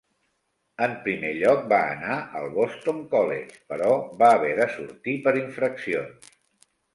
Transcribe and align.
En 0.85 0.93
primer 1.01 1.33
lloc 1.39 1.67
va 1.73 1.81
anar 1.89 2.15
al 2.39 2.49
Boston 2.55 3.03
College, 3.11 3.59
però 3.75 3.91
va 4.23 4.31
haver 4.39 4.51
de 4.61 4.69
sortir 4.79 5.15
per 5.29 5.35
infraccions. 5.43 6.35